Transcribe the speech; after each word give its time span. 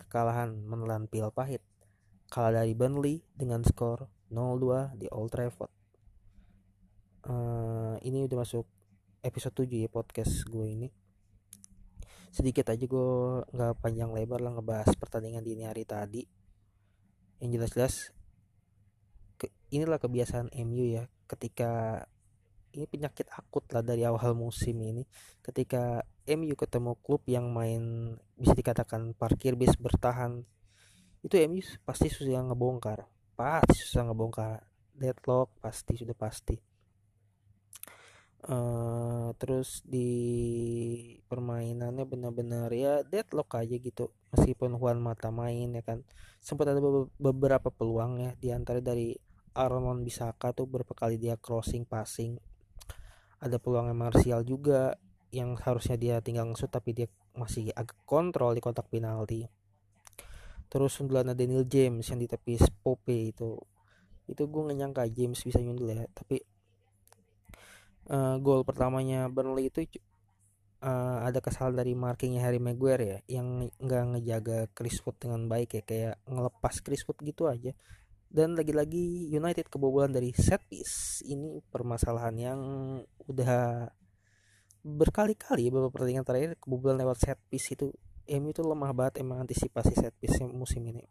kekalahan, 0.00 0.56
menelan 0.64 1.06
pil 1.06 1.28
pahit. 1.30 1.60
Kalah 2.30 2.62
dari 2.62 2.72
Burnley 2.72 3.26
dengan 3.34 3.60
skor 3.66 4.06
0-2 4.30 4.96
di 4.96 5.06
Old 5.10 5.34
Trafford. 5.34 5.72
Uh, 7.26 8.00
ini 8.00 8.24
udah 8.24 8.46
masuk 8.46 8.64
episode 9.20 9.66
7 9.66 9.84
ya 9.84 9.90
podcast 9.90 10.46
gue 10.48 10.66
ini. 10.66 10.88
Sedikit 12.30 12.70
aja 12.70 12.86
gue 12.86 13.10
nggak 13.50 13.82
panjang 13.82 14.14
lebar 14.14 14.40
lah 14.40 14.54
ngebahas 14.54 14.94
pertandingan 14.96 15.42
dini 15.42 15.66
hari 15.66 15.82
tadi. 15.82 16.22
Yang 17.42 17.50
jelas-jelas 17.58 17.94
ke, 19.36 19.50
inilah 19.74 19.98
kebiasaan 19.98 20.54
MU 20.64 20.84
ya 20.86 21.04
ketika 21.26 22.04
ini 22.70 22.86
penyakit 22.86 23.26
akut 23.34 23.66
lah 23.74 23.82
dari 23.82 24.06
awal 24.06 24.38
musim 24.38 24.78
ini 24.78 25.02
ketika 25.42 26.06
MU 26.30 26.54
ketemu 26.54 26.94
klub 27.02 27.26
yang 27.26 27.50
main 27.50 28.14
bisa 28.38 28.54
dikatakan 28.54 29.18
parkir 29.18 29.58
bis 29.58 29.74
bertahan. 29.74 30.46
Itu 31.26 31.34
MU 31.50 31.60
pasti 31.82 32.06
susah 32.06 32.46
ngebongkar. 32.46 33.04
Pasti 33.34 33.82
susah 33.82 34.06
ngebongkar. 34.06 34.62
Deadlock 34.94 35.50
pasti 35.58 35.98
sudah 35.98 36.14
pasti. 36.14 36.56
Uh, 38.40 39.36
terus 39.36 39.84
di 39.84 40.08
permainannya 41.28 42.08
benar-benar 42.08 42.72
ya 42.72 43.04
deadlock 43.04 43.60
aja 43.60 43.76
gitu. 43.76 44.14
Meskipun 44.32 44.78
Juan 44.78 45.02
Mata 45.02 45.28
main 45.34 45.74
ya 45.74 45.82
kan. 45.82 46.06
Sempat 46.38 46.70
ada 46.70 46.80
beberapa 47.18 47.68
peluang 47.68 48.22
ya. 48.22 48.30
Di 48.38 48.54
antara 48.54 48.78
dari 48.78 49.12
Arnon 49.52 50.06
Bisaka 50.06 50.54
tuh 50.54 50.70
berapa 50.70 50.94
kali 50.94 51.18
dia 51.18 51.34
crossing 51.34 51.84
passing. 51.84 52.38
Ada 53.42 53.58
peluangnya 53.58 53.96
Martial 53.96 54.46
juga 54.46 54.94
yang 55.30 55.58
harusnya 55.58 55.96
dia 55.98 56.16
tinggal 56.22 56.46
ngesut 56.50 56.70
tapi 56.70 56.94
dia 56.94 57.06
masih 57.34 57.70
agak 57.74 57.96
kontrol 58.06 58.54
di 58.54 58.62
kotak 58.62 58.86
penalti. 58.90 59.46
Terus 60.70 60.94
sundulan 60.94 61.34
Daniel 61.34 61.66
James 61.66 62.06
yang 62.06 62.18
ditepis 62.22 62.70
Pope 62.82 63.34
itu. 63.34 63.58
Itu 64.30 64.46
gue 64.46 64.62
gak 64.70 64.78
nyangka 64.78 65.02
James 65.10 65.42
bisa 65.42 65.58
nyundul 65.58 65.90
ya 65.90 66.06
tapi 66.14 66.38
uh, 68.10 68.36
gol 68.42 68.62
pertamanya 68.62 69.26
Burnley 69.30 69.70
itu 69.70 69.86
uh, 70.82 71.24
ada 71.24 71.38
kesalahan 71.38 71.80
dari 71.80 71.92
markingnya 71.94 72.42
Harry 72.42 72.60
Maguire 72.60 73.04
ya 73.04 73.18
yang 73.40 73.70
nggak 73.78 74.04
ngejaga 74.16 74.58
Chris 74.72 75.00
Wood 75.04 75.16
dengan 75.20 75.46
baik 75.46 75.80
ya 75.80 75.82
kayak 75.84 76.14
ngelepas 76.26 76.74
Chris 76.82 77.06
Wood 77.06 77.20
gitu 77.22 77.46
aja. 77.46 77.72
Dan 78.30 78.54
lagi-lagi 78.54 79.26
United 79.34 79.66
kebobolan 79.66 80.14
dari 80.14 80.30
set 80.30 80.62
piece. 80.70 81.18
Ini 81.26 81.66
permasalahan 81.66 82.36
yang 82.38 82.60
udah 83.26 83.90
berkali-kali 84.80 85.68
beberapa 85.68 85.92
pertandingan 85.92 86.24
terakhir 86.24 86.56
kebobolan 86.56 87.00
lewat 87.00 87.18
set 87.20 87.38
piece 87.52 87.76
itu. 87.76 87.92
MU 88.30 88.54
itu 88.54 88.62
lemah 88.62 88.94
banget 88.94 89.26
emang 89.26 89.42
antisipasi 89.42 89.92
set 89.98 90.14
piece 90.22 90.38
musim 90.46 90.86
ini. 90.86 91.02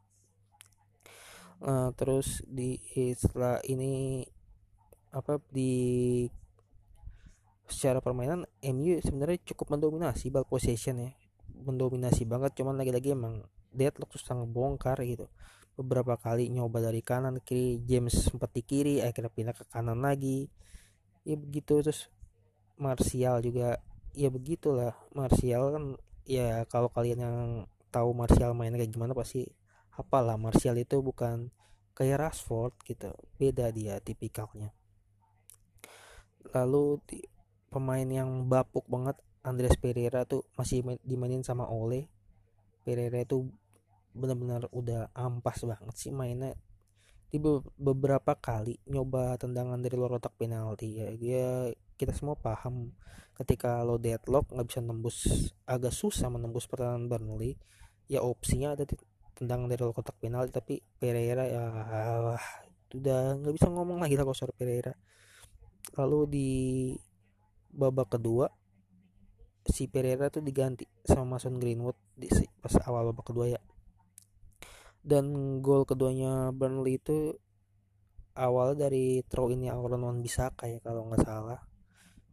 Uh, 1.60 1.92
terus 2.00 2.40
di 2.48 2.80
setelah 3.20 3.60
ini 3.68 4.24
apa 5.12 5.44
di 5.52 6.24
secara 7.68 8.00
permainan 8.00 8.48
MU 8.72 8.98
sebenarnya 9.04 9.44
cukup 9.54 9.76
mendominasi 9.78 10.32
ball 10.32 10.48
possession 10.48 11.04
ya. 11.04 11.12
Mendominasi 11.60 12.24
banget 12.24 12.56
cuman 12.56 12.80
lagi-lagi 12.80 13.12
emang 13.14 13.44
deadlock 13.70 14.16
susah 14.16 14.40
ngebongkar 14.40 14.98
gitu. 15.04 15.28
Beberapa 15.76 16.16
kali 16.16 16.48
nyoba 16.48 16.80
dari 16.80 17.04
kanan 17.04 17.44
kiri 17.44 17.84
James 17.84 18.16
sempat 18.16 18.56
di 18.56 18.64
kiri 18.64 19.04
akhirnya 19.04 19.30
pindah 19.30 19.56
ke 19.56 19.68
kanan 19.68 20.00
lagi. 20.00 20.48
Ya 21.28 21.36
begitu 21.36 21.84
terus 21.84 22.08
Martial 22.80 23.44
juga. 23.44 23.78
Ya 24.16 24.32
begitulah. 24.32 24.96
Martial 25.14 25.76
kan 25.76 25.86
ya 26.26 26.64
kalau 26.72 26.90
kalian 26.90 27.20
yang 27.22 27.38
tahu 27.94 28.16
Martial 28.16 28.56
main 28.56 28.74
kayak 28.74 28.90
gimana 28.90 29.14
pasti 29.14 29.46
apalah 29.94 30.40
Martial 30.40 30.80
itu 30.80 31.04
bukan 31.04 31.52
kayak 31.94 32.32
Rashford 32.32 32.74
gitu. 32.88 33.12
Beda 33.36 33.70
dia 33.76 34.00
tipikalnya. 34.00 34.72
Lalu 36.56 37.04
di, 37.04 37.20
pemain 37.68 38.08
yang 38.08 38.48
bapuk 38.48 38.88
banget 38.88 39.20
Andres 39.44 39.76
Pereira 39.76 40.24
tuh 40.24 40.48
masih 40.56 40.82
dimainin 41.04 41.44
sama 41.44 41.68
Ole. 41.68 42.08
Pereira 42.88 43.20
itu 43.20 43.52
benar-benar 44.16 44.72
udah 44.72 45.12
ampas 45.14 45.62
banget 45.68 45.96
sih 46.00 46.16
mainnya. 46.16 46.56
Di 47.30 47.38
beberapa 47.78 48.34
kali 48.34 48.82
nyoba 48.90 49.38
tendangan 49.38 49.78
dari 49.78 49.96
luar 50.00 50.18
kotak 50.18 50.34
penalti. 50.40 50.98
Ya 50.98 51.08
dia 51.14 51.70
kita 52.00 52.16
semua 52.16 52.40
paham 52.40 52.96
ketika 53.36 53.84
lo 53.84 54.00
deadlock 54.00 54.48
nggak 54.56 54.68
bisa 54.72 54.80
nembus 54.80 55.18
agak 55.68 55.92
susah 55.92 56.32
menembus 56.32 56.64
pertahanan 56.72 57.12
Burnley. 57.12 57.60
Ya 58.08 58.24
opsinya 58.24 58.74
ada 58.74 58.88
tendangan 59.36 59.68
dari 59.68 59.84
kotak 59.92 60.16
penalti 60.18 60.56
tapi 60.56 60.76
Pereira 60.80 61.44
ya 61.46 61.64
wah, 62.24 62.46
udah 62.96 63.44
nggak 63.44 63.54
bisa 63.60 63.68
ngomong 63.68 64.00
lagi 64.00 64.16
lah 64.16 64.24
kalau 64.24 64.56
Pereira. 64.56 64.96
Lalu 66.00 66.20
di 66.32 66.50
babak 67.70 68.16
kedua 68.16 68.48
si 69.68 69.86
Pereira 69.92 70.32
tuh 70.32 70.42
diganti 70.42 70.88
sama 71.06 71.38
Mason 71.38 71.60
Greenwood 71.60 72.00
di 72.16 72.32
pas 72.64 72.74
awal 72.88 73.12
babak 73.12 73.36
kedua 73.36 73.46
ya. 73.52 73.62
Dan 75.04 75.60
gol 75.60 75.84
keduanya 75.84 76.56
Burnley 76.56 76.96
itu 76.96 77.36
awal 78.40 78.80
dari 78.80 79.20
throw 79.28 79.52
ini 79.52 79.68
Aaron 79.68 80.00
Wan 80.00 80.20
Bisaka 80.24 80.72
ya 80.72 80.80
kalau 80.80 81.12
nggak 81.12 81.28
salah 81.28 81.69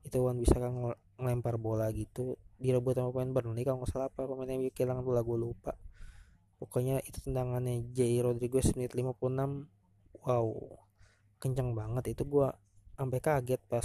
itu 0.06 0.22
Wan 0.22 0.38
Bisaka 0.38 0.70
ngelempar 1.18 1.58
bola 1.58 1.90
gitu 1.90 2.38
direbut 2.62 2.94
sama 2.94 3.10
pemain 3.10 3.34
Burnley 3.34 3.66
kalau 3.66 3.82
nggak 3.82 3.90
salah 3.90 4.08
apa 4.08 4.24
pemain 4.24 4.48
yang 4.48 4.62
kehilangan 4.70 5.02
bola 5.02 5.20
gue 5.26 5.38
lupa. 5.38 5.74
Pokoknya 6.56 7.02
itu 7.04 7.20
tendangannya 7.20 7.84
J. 7.92 8.22
Rodriguez 8.24 8.72
menit 8.78 8.94
56 8.94 9.66
wow 10.24 10.48
kencang 11.42 11.76
banget. 11.76 12.16
Itu 12.16 12.24
gue 12.24 12.48
sampai 12.96 13.18
kaget 13.20 13.60
pas 13.68 13.84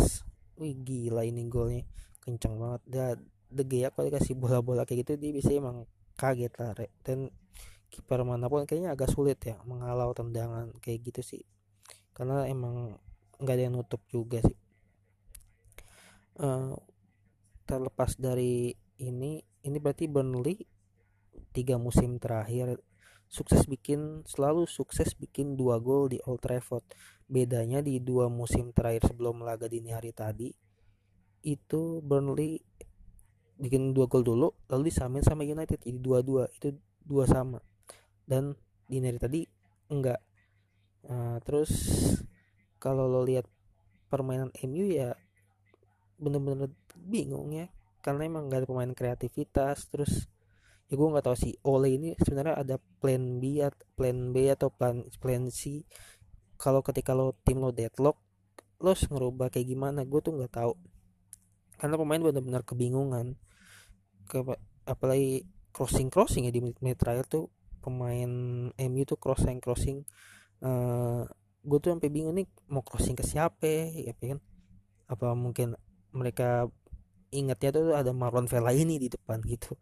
wih 0.55 0.77
gila 0.77 1.27
ini 1.27 1.49
golnya. 1.49 1.83
Kencang 2.23 2.55
banget. 2.55 2.81
Dan 2.87 3.15
De 3.51 3.67
Gea 3.67 3.91
kalau 3.91 4.07
dikasih 4.07 4.39
bola-bola 4.39 4.87
kayak 4.87 5.03
gitu 5.03 5.11
dia 5.19 5.31
bisa 5.35 5.51
emang 5.51 5.83
kaget 6.15 6.53
lah 6.61 6.71
dan 7.03 7.27
kiper 7.91 8.23
mana 8.23 8.47
pun 8.47 8.63
kayaknya 8.63 8.95
agak 8.95 9.11
sulit 9.11 9.35
ya 9.43 9.59
menghalau 9.67 10.15
tendangan 10.15 10.71
kayak 10.79 11.11
gitu 11.11 11.19
sih. 11.25 11.43
Karena 12.15 12.47
emang 12.47 12.95
nggak 13.41 13.55
ada 13.57 13.63
yang 13.67 13.75
nutup 13.75 13.99
juga 14.07 14.39
sih 14.45 14.60
uh, 16.41 16.75
terlepas 17.63 18.17
dari 18.17 18.73
ini 19.01 19.39
ini 19.61 19.77
berarti 19.77 20.09
Burnley 20.09 20.57
tiga 21.53 21.77
musim 21.77 22.17
terakhir 22.17 22.81
sukses 23.31 23.63
bikin 23.63 24.27
selalu 24.27 24.67
sukses 24.67 25.15
bikin 25.15 25.55
dua 25.55 25.79
gol 25.79 26.11
di 26.11 26.19
Old 26.27 26.43
Trafford. 26.43 26.83
Bedanya 27.31 27.79
di 27.79 28.03
dua 28.03 28.27
musim 28.27 28.75
terakhir 28.75 29.07
sebelum 29.07 29.39
laga 29.47 29.71
dini 29.71 29.95
hari 29.95 30.11
tadi 30.11 30.51
itu 31.41 32.03
Burnley 32.03 32.59
bikin 33.61 33.93
dua 33.93 34.09
gol 34.09 34.25
dulu 34.25 34.49
lalu 34.69 34.89
disamain 34.89 35.21
sama 35.21 35.45
United 35.45 35.79
jadi 35.85 35.97
dua-dua 36.01 36.49
itu 36.51 36.75
dua 36.99 37.23
sama. 37.29 37.61
Dan 38.25 38.57
di 38.89 38.99
hari 38.99 39.21
tadi 39.21 39.47
enggak. 39.87 40.19
Uh, 41.01 41.39
terus 41.41 41.71
kalau 42.77 43.09
lo 43.09 43.25
lihat 43.25 43.47
permainan 44.11 44.51
MU 44.67 44.85
ya 44.91 45.15
bener-bener 46.21 46.69
bingung 46.93 47.49
ya. 47.51 47.67
Karena 48.05 48.29
emang 48.29 48.47
nggak 48.47 48.65
ada 48.65 48.67
pemain 48.69 48.93
kreativitas 48.93 49.89
terus 49.89 50.29
ya 50.91 50.99
gue 50.99 51.07
nggak 51.07 51.23
tahu 51.23 51.37
sih 51.39 51.55
Ole 51.63 51.95
ini 51.95 52.09
sebenarnya 52.19 52.59
ada 52.59 52.75
plan 52.99 53.39
B 53.39 53.63
plan 53.95 54.35
B 54.35 54.51
atau 54.53 54.69
plan 54.69 55.01
plan 55.17 55.49
C. 55.49 55.83
Kalau 56.61 56.85
ketika 56.85 57.17
lo 57.17 57.33
tim 57.41 57.57
lo 57.57 57.73
deadlock 57.73 58.21
lo 58.81 58.97
ngerubah 58.97 59.53
kayak 59.53 59.67
gimana 59.69 60.05
gue 60.05 60.19
tuh 60.21 60.33
nggak 60.37 60.53
tahu. 60.53 60.73
Karena 61.77 61.95
pemain 61.97 62.21
benar-benar 62.21 62.61
kebingungan. 62.65 63.37
Ke 64.29 64.45
apalagi 64.85 65.45
crossing 65.71 66.09
crossing 66.11 66.49
ya 66.49 66.53
di 66.53 66.59
menit, 66.59 66.77
menit 66.83 66.97
terakhir 66.99 67.25
tuh 67.29 67.45
pemain 67.81 68.29
MU 68.69 69.03
tuh 69.07 69.17
crossing 69.17 69.57
crossing 69.57 70.05
uh, 70.61 70.69
eh, 70.69 71.21
gue 71.61 71.77
tuh 71.81 71.89
sampai 71.93 72.09
bingung 72.13 72.37
nih 72.37 72.45
mau 72.69 72.85
crossing 72.85 73.17
ke 73.17 73.25
siapa 73.25 73.93
ya 73.93 74.13
kan? 74.17 74.41
Apa 75.09 75.33
mungkin 75.37 75.77
mereka 76.11 76.67
ingatnya 77.31 77.69
tuh 77.71 77.95
ada 77.95 78.11
Marlon 78.11 78.47
Vela 78.47 78.75
ini 78.75 78.99
di 78.99 79.07
depan 79.07 79.39
gitu. 79.47 79.75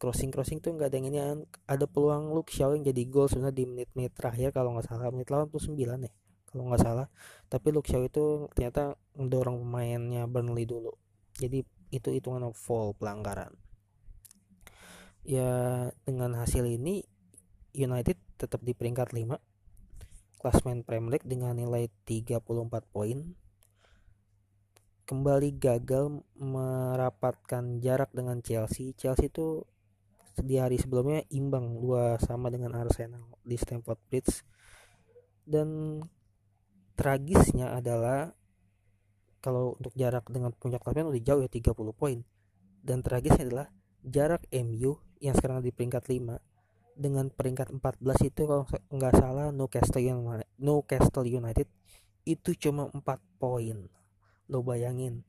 Crossing 0.00 0.32
crossing 0.32 0.64
tuh 0.64 0.72
nggak 0.72 0.88
ada 0.88 0.96
yang 0.96 1.08
ini 1.12 1.18
ada 1.68 1.84
peluang 1.84 2.32
Luke 2.32 2.48
Shaw 2.48 2.72
yang 2.72 2.84
jadi 2.88 3.02
gol 3.04 3.28
sebenarnya 3.28 3.56
di 3.56 3.64
menit-menit 3.68 4.12
terakhir 4.16 4.52
kalau 4.56 4.76
nggak 4.76 4.88
salah. 4.88 5.12
Menit 5.12 5.28
89 5.28 5.76
ya 5.76 6.12
kalau 6.48 6.62
nggak 6.72 6.80
salah. 6.80 7.06
Tapi 7.48 7.68
Luke 7.72 7.88
Shaw 7.88 8.04
itu 8.04 8.48
ternyata 8.56 8.96
mendorong 9.16 9.60
pemainnya 9.60 10.24
Burnley 10.24 10.64
dulu. 10.64 10.92
Jadi 11.36 11.64
itu 11.92 12.08
hitungan 12.12 12.48
full 12.56 12.96
pelanggaran. 12.96 13.52
Ya 15.20 15.88
dengan 16.08 16.32
hasil 16.40 16.64
ini 16.64 17.04
United 17.76 18.16
tetap 18.40 18.64
di 18.64 18.72
peringkat 18.72 19.12
5 19.12 19.36
klasmen 20.40 20.80
Premier 20.82 21.20
League 21.20 21.28
dengan 21.28 21.52
nilai 21.52 21.92
34 22.08 22.40
poin 22.88 23.36
kembali 25.10 25.58
gagal 25.58 26.22
merapatkan 26.38 27.82
jarak 27.82 28.14
dengan 28.14 28.38
Chelsea. 28.46 28.94
Chelsea 28.94 29.26
itu 29.26 29.66
di 30.38 30.54
hari 30.54 30.78
sebelumnya 30.78 31.26
imbang 31.34 31.82
dua 31.82 32.14
sama 32.22 32.46
dengan 32.46 32.78
Arsenal 32.78 33.26
di 33.42 33.58
Stamford 33.58 33.98
Bridge. 34.06 34.46
Dan 35.42 35.98
tragisnya 36.94 37.74
adalah 37.74 38.30
kalau 39.42 39.74
untuk 39.82 39.90
jarak 39.98 40.30
dengan 40.30 40.54
puncak 40.54 40.78
klasemen 40.78 41.10
udah 41.10 41.22
jauh 41.26 41.42
ya 41.42 41.50
30 41.50 41.74
poin. 41.90 42.22
Dan 42.78 43.02
tragisnya 43.02 43.50
adalah 43.50 43.68
jarak 44.06 44.46
MU 44.54 44.94
yang 45.18 45.34
sekarang 45.34 45.58
di 45.58 45.74
peringkat 45.74 46.06
5 46.06 46.38
dengan 46.94 47.26
peringkat 47.34 47.74
14 47.82 48.30
itu 48.30 48.46
kalau 48.46 48.62
nggak 48.94 49.14
salah 49.18 49.50
Newcastle 49.50 50.06
United, 50.06 50.46
Newcastle 50.54 51.26
United 51.26 51.66
itu 52.22 52.54
cuma 52.54 52.86
4 52.94 53.02
poin 53.42 53.90
lo 54.50 54.66
bayangin. 54.66 55.22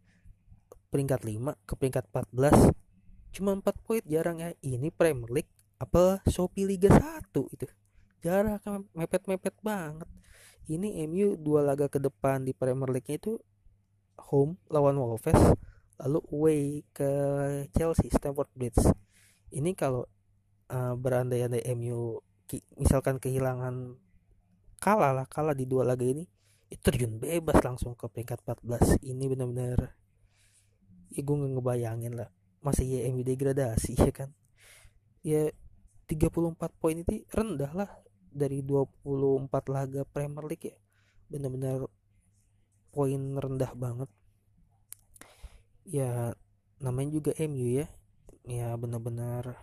Peringkat 0.89 1.23
5 1.23 1.55
ke 1.63 1.73
peringkat 1.77 2.09
14 2.09 2.73
cuma 3.31 3.55
4 3.55 3.63
poin 3.85 4.03
jarang 4.03 4.41
ya. 4.41 4.51
Ini 4.59 4.89
Premier 4.89 5.29
League 5.29 5.53
apa 5.77 6.19
Shopee 6.27 6.65
Liga 6.65 6.89
1 6.89 7.29
itu? 7.53 7.69
Jarak 8.25 8.65
mepet-mepet 8.97 9.55
banget. 9.61 10.09
Ini 10.69 11.05
MU 11.09 11.37
dua 11.41 11.65
laga 11.65 11.89
ke 11.89 11.97
depan 11.97 12.45
di 12.45 12.53
Premier 12.53 12.89
League 12.89 13.09
itu 13.09 13.37
home 14.29 14.61
lawan 14.69 14.97
Wolves 14.97 15.57
lalu 16.01 16.19
away 16.33 16.61
ke 16.93 17.09
Chelsea 17.73 18.09
Stamford 18.13 18.49
Bridge. 18.53 18.81
Ini 19.53 19.73
kalau 19.73 20.05
uh, 20.69 20.93
berandai-andai 20.97 21.65
MU 21.77 22.21
misalkan 22.77 23.17
kehilangan 23.17 23.95
kalah 24.81 25.13
lah 25.13 25.25
kalah 25.29 25.55
di 25.55 25.63
dua 25.63 25.87
laga 25.87 26.03
ini 26.03 26.27
terjun 26.79 27.19
bebas 27.19 27.59
langsung 27.59 27.99
ke 27.99 28.07
peringkat 28.07 28.39
14 28.47 29.03
ini 29.03 29.27
benar-benar 29.27 29.91
ya 31.11 31.19
gue 31.19 31.35
nggak 31.35 31.51
ngebayangin 31.59 32.13
lah 32.15 32.31
masih 32.61 32.85
ya 32.85 32.99
MU 33.09 33.25
degradasi 33.25 33.97
ya 33.97 34.13
kan? 34.13 34.29
Ya 35.25 35.49
34 36.05 36.55
poin 36.77 36.95
itu 36.97 37.25
rendah 37.33 37.73
lah 37.73 37.89
dari 38.31 38.61
24 38.61 39.49
laga 39.67 40.01
Premier 40.05 40.45
League 40.45 40.65
ya. 40.69 40.77
Benar-benar 41.27 41.89
poin 42.93 43.21
rendah 43.35 43.73
banget. 43.73 44.09
Ya 45.89 46.37
namanya 46.77 47.17
juga 47.17 47.31
MU 47.41 47.81
ya. 47.81 47.89
Ya 48.45 48.73
benar-benar 48.77 49.57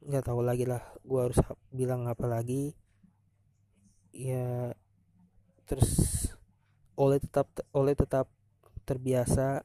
nggak 0.00 0.24
tahu 0.24 0.40
lagi 0.40 0.64
lah 0.64 0.80
gue 1.04 1.20
harus 1.20 1.38
bilang 1.68 2.08
apa 2.08 2.24
lagi. 2.24 2.72
Ya 4.16 4.72
terus 5.70 6.26
oleh 6.98 7.22
tetap 7.22 7.46
oleh 7.70 7.94
tetap 7.94 8.26
terbiasa 8.82 9.62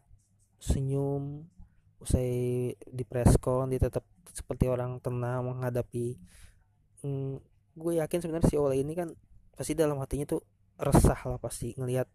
senyum 0.62 1.42
usai 1.98 2.70
di 2.78 3.02
preskon 3.02 3.74
dia 3.74 3.82
tetap 3.82 4.06
seperti 4.30 4.70
orang 4.70 5.02
tenang 5.02 5.48
menghadapi. 5.50 6.20
Hmm, 7.02 7.42
gue 7.74 7.94
yakin 7.98 8.20
sebenarnya 8.22 8.52
si 8.52 8.60
Ole 8.60 8.84
ini 8.84 8.94
kan 8.94 9.10
pasti 9.56 9.74
dalam 9.74 9.98
hatinya 9.98 10.28
tuh 10.28 10.44
resah 10.76 11.18
lah 11.26 11.40
pasti 11.40 11.74
ngelihat 11.80 12.06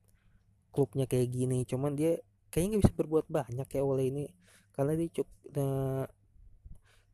klubnya 0.70 1.10
kayak 1.10 1.32
gini. 1.32 1.66
Cuman 1.66 1.96
dia 1.96 2.20
kayaknya 2.52 2.76
nggak 2.76 2.82
bisa 2.86 2.94
berbuat 2.94 3.26
banyak 3.26 3.66
ya 3.66 3.82
Ole 3.82 4.12
ini. 4.12 4.24
Karena 4.70 4.94
dia 4.94 5.08
cuk 5.10 5.28
nah, 5.56 6.04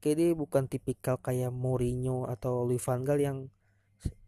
kayak 0.02 0.16
dia 0.18 0.28
bukan 0.34 0.66
tipikal 0.66 1.16
kayak 1.22 1.54
Mourinho 1.54 2.26
atau 2.26 2.66
Louis 2.66 2.82
van 2.82 3.06
Gaal 3.06 3.20
yang 3.22 3.38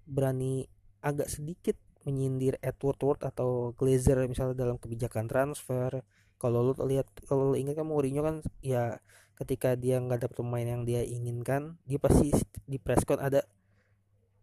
berani 0.09 0.65
agak 1.05 1.29
sedikit 1.29 1.77
menyindir 2.09 2.57
Edward 2.65 3.01
Ward 3.05 3.21
atau 3.21 3.77
Glazer 3.77 4.17
misalnya 4.25 4.57
dalam 4.57 4.81
kebijakan 4.81 5.29
transfer. 5.29 6.01
Kalau 6.41 6.73
lu 6.73 6.73
lihat 6.89 7.05
kalau 7.29 7.53
lu 7.53 7.57
ingat 7.61 7.77
kan 7.77 7.85
Mourinho 7.85 8.25
kan 8.25 8.41
ya 8.65 8.97
ketika 9.37 9.77
dia 9.77 10.01
nggak 10.01 10.25
ada 10.25 10.29
pemain 10.33 10.65
yang 10.65 10.83
dia 10.89 11.05
inginkan 11.05 11.77
dia 11.87 12.01
pasti 12.01 12.33
di 12.67 12.81
presscon 12.81 13.23
ada 13.23 13.45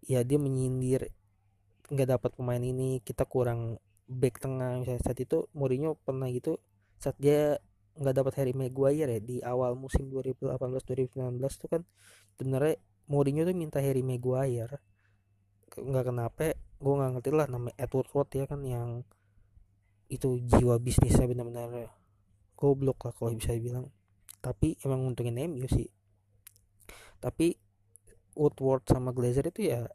ya 0.05 0.21
dia 0.23 0.37
menyindir 0.37 1.11
nggak 1.89 2.07
dapat 2.15 2.31
pemain 2.37 2.61
ini 2.61 3.01
kita 3.01 3.25
kurang 3.25 3.81
back 4.05 4.37
tengah. 4.37 4.85
Misalnya 4.85 5.01
saat 5.01 5.17
itu 5.17 5.49
Mourinho 5.57 5.97
pernah 5.97 6.29
gitu 6.29 6.61
saat 7.01 7.17
dia 7.17 7.57
nggak 7.95 8.15
dapat 8.15 8.33
Harry 8.43 8.53
Maguire 8.53 9.07
ya 9.07 9.21
di 9.23 9.39
awal 9.39 9.79
musim 9.79 10.11
2018-2019 10.11 11.39
tuh 11.55 11.69
kan 11.71 11.81
sebenarnya 12.35 12.75
Mourinho 13.07 13.47
tuh 13.47 13.55
minta 13.55 13.79
Harry 13.79 14.03
Maguire 14.03 14.83
nggak 15.75 16.05
kenapa 16.07 16.55
gue 16.85 16.93
nggak 16.93 17.11
ngerti 17.17 17.31
lah 17.33 17.49
namanya 17.49 17.81
Edward 17.81 18.09
Ward 18.13 18.29
ya 18.37 18.45
kan 18.45 18.61
yang 18.61 19.01
itu 20.05 20.37
jiwa 20.45 20.77
bisnisnya 20.77 21.25
benar-benar 21.25 21.89
goblok 22.53 23.09
lah 23.09 23.13
kalau 23.17 23.33
bisa 23.33 23.57
dibilang. 23.57 23.89
Tapi 24.37 24.77
emang 24.85 25.01
untungin 25.01 25.41
MU 25.49 25.65
sih. 25.65 25.89
Tapi 27.17 27.57
Woodward 28.37 28.85
sama 28.85 29.09
Glazer 29.17 29.49
itu 29.49 29.65
ya 29.65 29.89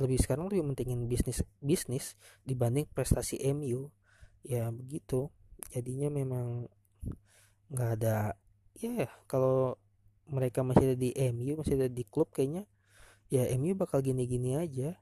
lebih 0.00 0.16
sekarang 0.16 0.48
lebih 0.48 0.72
mentingin 0.72 1.04
bisnis 1.04 1.44
bisnis 1.60 2.16
dibanding 2.48 2.88
prestasi 2.88 3.36
MU 3.52 3.92
ya 4.40 4.72
begitu. 4.72 5.28
Jadinya 5.68 6.08
memang 6.08 6.64
nggak 7.68 7.90
ada 8.00 8.32
ya 8.80 9.04
kalau 9.28 9.76
mereka 10.32 10.64
masih 10.64 10.92
ada 10.92 10.96
di 10.96 11.12
MU 11.32 11.60
masih 11.60 11.76
ada 11.76 11.88
di 11.92 12.08
klub 12.08 12.32
kayaknya 12.32 12.64
ya 13.28 13.48
MU 13.60 13.76
bakal 13.76 14.00
gini-gini 14.00 14.56
aja 14.56 14.96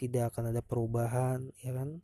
tidak 0.00 0.32
akan 0.32 0.56
ada 0.56 0.64
perubahan 0.64 1.52
ya 1.60 1.76
kan? 1.76 2.00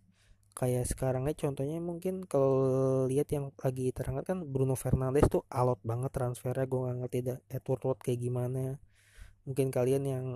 Kayak 0.56 0.88
sekarang 0.88 1.28
aja 1.28 1.48
contohnya 1.48 1.80
mungkin 1.80 2.24
kalau 2.28 3.04
lihat 3.08 3.28
yang 3.32 3.52
lagi 3.56 3.92
terangkat 3.92 4.24
kan 4.36 4.38
Bruno 4.44 4.76
Fernandes 4.76 5.28
tuh 5.32 5.44
alot 5.52 5.80
banget 5.84 6.12
transfernya 6.12 6.64
gue 6.68 6.80
nggak 6.80 6.96
ngerti 7.00 7.18
dah 7.24 7.38
Edward 7.48 7.82
Ward 7.84 8.00
kayak 8.04 8.20
gimana. 8.20 8.76
Mungkin 9.48 9.68
kalian 9.72 10.04
yang 10.04 10.26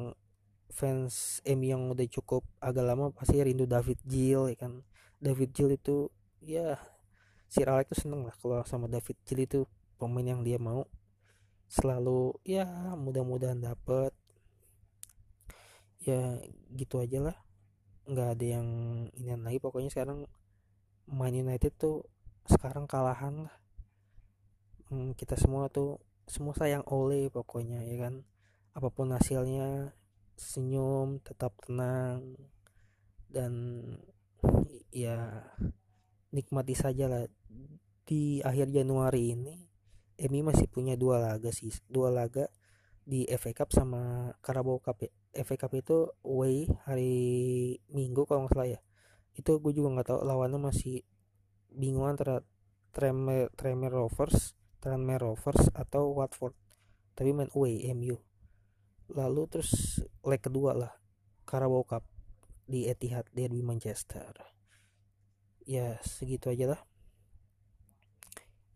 fans 0.73 1.41
M 1.45 1.61
yang 1.65 1.89
udah 1.93 2.05
cukup 2.09 2.45
agak 2.61 2.85
lama 2.85 3.13
pasti 3.13 3.41
rindu 3.41 3.69
David 3.69 4.01
Gill 4.09 4.53
ya 4.53 4.57
kan? 4.57 4.85
David 5.21 5.53
Gill 5.53 5.77
itu 5.77 6.09
ya 6.41 6.81
si 7.49 7.61
Alex 7.65 7.93
tuh 7.93 7.99
seneng 8.09 8.25
lah 8.25 8.37
kalau 8.41 8.65
sama 8.65 8.89
David 8.89 9.17
Gill 9.25 9.45
itu 9.45 9.61
pemain 10.01 10.25
yang 10.25 10.41
dia 10.45 10.57
mau. 10.57 10.89
Selalu 11.69 12.37
ya 12.45 12.69
mudah-mudahan 12.97 13.61
dapet. 13.61 14.13
Ya 16.01 16.41
gitu 16.73 17.01
aja 17.01 17.21
lah 17.21 17.37
nggak 18.07 18.29
ada 18.39 18.47
yang 18.61 18.69
ini 19.17 19.35
lagi. 19.37 19.59
Pokoknya 19.59 19.91
sekarang 19.93 20.25
Man 21.11 21.35
United 21.35 21.75
tuh 21.77 22.07
sekarang 22.47 22.87
kalahan 22.87 23.49
lah. 23.49 23.55
Hmm, 24.91 25.15
kita 25.15 25.35
semua 25.35 25.71
tuh 25.71 25.99
semua 26.31 26.55
sayang 26.55 26.87
oleh 26.87 27.29
pokoknya 27.29 27.83
ya 27.85 28.09
kan? 28.09 28.23
Apa 28.73 28.89
pun 28.89 29.11
hasilnya 29.11 29.95
senyum 30.39 31.21
tetap 31.21 31.53
tenang 31.67 32.39
dan 33.29 33.53
ya 34.95 35.45
nikmati 36.31 36.75
saja 36.79 37.11
lah. 37.11 37.25
Di 38.07 38.43
akhir 38.43 38.75
Januari 38.75 39.39
ini 39.39 39.71
Emi 40.21 40.45
masih 40.45 40.69
punya 40.69 41.01
dua 41.01 41.17
laga 41.17 41.49
sih 41.49 41.73
dua 41.89 42.13
laga 42.13 42.45
di 43.05 43.27
FA 43.37 43.53
Cup 43.53 43.71
sama 43.73 44.33
Carabao 44.45 44.79
Cup 44.83 45.05
ya. 45.05 45.11
FA 45.43 45.57
Cup 45.57 45.73
itu 45.77 46.11
away 46.27 46.67
hari 46.87 47.13
Minggu 47.91 48.27
kalau 48.27 48.47
nggak 48.47 48.55
salah 48.55 48.69
ya. 48.69 48.81
Itu 49.35 49.59
gue 49.63 49.73
juga 49.77 49.95
nggak 49.95 50.09
tahu 50.11 50.21
lawannya 50.27 50.59
masih 50.59 51.03
bingung 51.71 52.07
antara 52.07 52.43
Tremer, 52.91 53.49
Tremer 53.55 53.95
Rovers 53.95 54.59
Tranmere 54.81 55.29
Rovers 55.29 55.69
atau 55.77 56.17
Watford. 56.17 56.57
Tapi 57.13 57.37
main 57.37 57.53
away 57.53 57.85
MU 57.93 58.17
lalu 59.11 59.43
terus 59.51 59.99
leg 60.23 60.39
kedua 60.39 60.71
lah 60.71 60.93
Carabao 61.43 61.83
Cup 61.83 62.07
di 62.65 62.87
Etihad 62.87 63.27
Derby 63.35 63.61
Manchester. 63.61 64.31
Ya 65.67 65.99
segitu 66.07 66.51
aja 66.51 66.79
lah. 66.79 66.81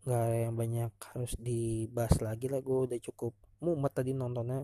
Nggak 0.05 0.27
yang 0.37 0.53
banyak 0.53 0.93
harus 1.15 1.33
dibahas 1.39 2.19
lagi 2.21 2.51
lah 2.51 2.61
gue 2.61 2.77
udah 2.91 2.99
cukup 3.01 3.33
mumet 3.65 3.89
tadi 3.97 4.13
nontonnya. 4.13 4.61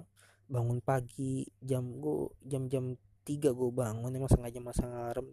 Bangun 0.52 0.84
pagi 0.86 1.48
jam 1.64 1.98
gue 1.98 2.38
jam-jam 2.46 2.94
tiga 3.26 3.50
gue 3.56 3.72
bangun 3.74 4.12
emang 4.12 4.28
sengaja 4.28 4.60
masang 4.60 4.92
alarm 4.92 5.30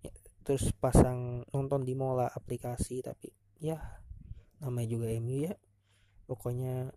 ya, 0.00 0.08
terus 0.40 0.70
pasang 0.72 1.44
nonton 1.52 1.82
di 1.84 1.92
mola 1.92 2.30
aplikasi 2.30 3.02
tapi 3.02 3.28
ya 3.60 3.76
namanya 4.58 4.88
juga 4.88 5.06
MU 5.20 5.46
ya. 5.46 5.54
Pokoknya 6.26 6.88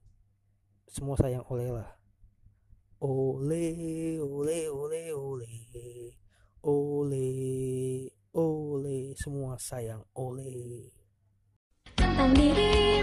semua 0.87 1.19
sayang 1.19 1.43
oleh 1.51 1.69
lah. 1.75 1.89
Ole 3.03 3.75
ole 4.23 4.59
ole 4.71 5.03
ole 5.11 5.53
ole 6.63 7.27
ole 8.31 8.97
semua 9.19 9.59
sayang 9.59 10.07
ole 10.15 10.87
tentang 11.99 12.31
dirimu 12.31 12.94